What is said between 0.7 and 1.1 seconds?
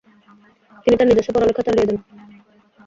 তিনি তার